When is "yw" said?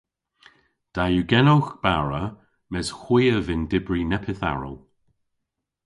1.13-1.25